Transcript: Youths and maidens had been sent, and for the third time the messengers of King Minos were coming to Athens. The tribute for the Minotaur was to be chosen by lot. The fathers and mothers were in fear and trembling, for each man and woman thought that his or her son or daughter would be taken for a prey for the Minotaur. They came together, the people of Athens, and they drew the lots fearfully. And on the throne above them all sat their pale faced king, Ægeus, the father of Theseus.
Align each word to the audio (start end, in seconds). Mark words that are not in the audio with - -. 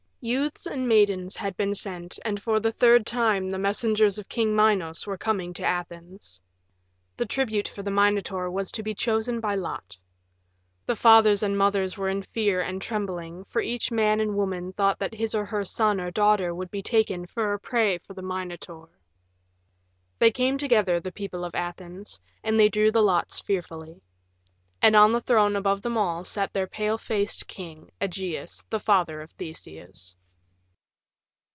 Youths 0.23 0.67
and 0.67 0.87
maidens 0.87 1.35
had 1.35 1.57
been 1.57 1.73
sent, 1.73 2.19
and 2.23 2.39
for 2.39 2.59
the 2.59 2.71
third 2.71 3.07
time 3.07 3.49
the 3.49 3.57
messengers 3.57 4.19
of 4.19 4.29
King 4.29 4.55
Minos 4.55 5.07
were 5.07 5.17
coming 5.17 5.51
to 5.55 5.65
Athens. 5.65 6.39
The 7.17 7.25
tribute 7.25 7.67
for 7.67 7.81
the 7.81 7.89
Minotaur 7.89 8.51
was 8.51 8.71
to 8.73 8.83
be 8.83 8.93
chosen 8.93 9.39
by 9.39 9.55
lot. 9.55 9.97
The 10.85 10.95
fathers 10.95 11.41
and 11.41 11.57
mothers 11.57 11.97
were 11.97 12.07
in 12.07 12.21
fear 12.21 12.61
and 12.61 12.79
trembling, 12.79 13.45
for 13.45 13.63
each 13.63 13.89
man 13.89 14.19
and 14.19 14.35
woman 14.35 14.73
thought 14.73 14.99
that 14.99 15.15
his 15.15 15.33
or 15.33 15.45
her 15.45 15.65
son 15.65 15.99
or 15.99 16.11
daughter 16.11 16.53
would 16.53 16.69
be 16.69 16.83
taken 16.83 17.25
for 17.25 17.53
a 17.55 17.59
prey 17.59 17.97
for 17.97 18.13
the 18.13 18.21
Minotaur. 18.21 18.89
They 20.19 20.29
came 20.29 20.59
together, 20.59 20.99
the 20.99 21.11
people 21.11 21.43
of 21.43 21.55
Athens, 21.55 22.21
and 22.43 22.59
they 22.59 22.69
drew 22.69 22.91
the 22.91 23.01
lots 23.01 23.39
fearfully. 23.39 24.03
And 24.83 24.95
on 24.95 25.11
the 25.11 25.21
throne 25.21 25.55
above 25.55 25.83
them 25.83 25.95
all 25.95 26.23
sat 26.23 26.53
their 26.53 26.65
pale 26.65 26.97
faced 26.97 27.45
king, 27.45 27.91
Ægeus, 28.01 28.65
the 28.71 28.79
father 28.79 29.21
of 29.21 29.29
Theseus. 29.33 30.15